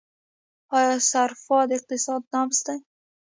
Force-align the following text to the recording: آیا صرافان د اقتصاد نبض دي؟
آیا 0.77 0.95
صرافان 1.09 1.63
د 1.67 1.71
اقتصاد 1.79 2.21
نبض 2.33 2.59
دي؟ 2.65 2.77